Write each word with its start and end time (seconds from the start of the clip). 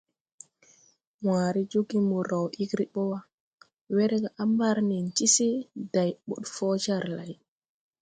Wããre 1.25 1.61
joge 1.71 1.97
mo 2.09 2.17
raw 2.29 2.45
ɛgre 2.61 2.85
bɔ 2.93 3.01
wa, 3.11 3.19
werga 3.95 4.29
a 4.41 4.43
mbar 4.51 4.77
nen 4.89 5.05
ti 5.15 5.25
se, 5.35 5.47
day 5.93 6.11
bod 6.27 6.43
fɔ 6.55 6.67
jar 6.83 7.03
lay. 7.17 7.33